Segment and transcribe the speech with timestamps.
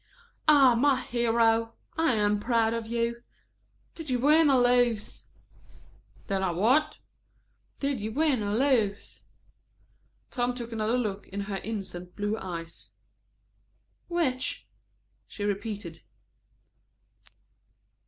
[0.47, 1.75] "Ah, my hero!
[1.95, 3.21] I am proud of you.
[3.93, 5.25] Did you win or lose?"
[6.25, 6.97] "Did I what?"
[7.79, 9.21] "Did you win or lose?"
[10.31, 12.89] Tom took another look into her innocent blue eyes.
[14.07, 14.67] "Which?"
[15.27, 16.01] she repeated.